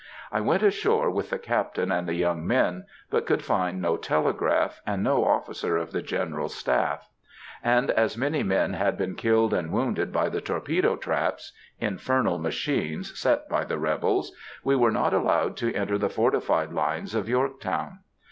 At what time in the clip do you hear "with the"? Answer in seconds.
1.11-1.37